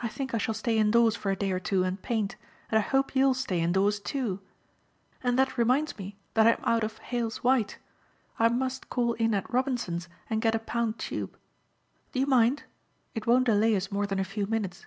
I 0.00 0.08
think 0.08 0.34
I 0.34 0.38
shall 0.38 0.54
stay 0.56 0.76
indoors 0.76 1.14
for 1.14 1.30
a 1.30 1.36
day 1.36 1.52
or 1.52 1.60
two 1.60 1.84
and 1.84 2.02
paint, 2.02 2.34
and 2.68 2.80
I 2.80 2.82
hope 2.82 3.14
you'll 3.14 3.32
stay 3.32 3.60
indoors, 3.60 4.00
too. 4.00 4.40
And 5.22 5.38
that 5.38 5.56
reminds 5.56 5.96
me 5.98 6.16
that 6.34 6.48
I 6.48 6.54
am 6.54 6.64
out 6.64 6.82
of 6.82 6.98
Heyl's 6.98 7.44
white. 7.44 7.78
I 8.40 8.48
must 8.48 8.90
call 8.90 9.12
in 9.12 9.34
at 9.34 9.48
Robinson's 9.48 10.08
and 10.28 10.42
get 10.42 10.56
a 10.56 10.58
pound 10.58 10.98
tube. 10.98 11.36
Do 12.10 12.18
you 12.18 12.26
mind? 12.26 12.64
It 13.14 13.28
won't 13.28 13.46
delay 13.46 13.76
us 13.76 13.92
more 13.92 14.04
than 14.04 14.18
a 14.18 14.24
few 14.24 14.48
minutes." 14.48 14.86